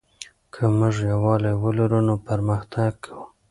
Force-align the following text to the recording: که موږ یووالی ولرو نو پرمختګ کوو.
که 0.53 0.63
موږ 0.77 0.95
یووالی 1.11 1.53
ولرو 1.63 1.99
نو 2.07 2.15
پرمختګ 2.27 2.91
کوو. 3.03 3.23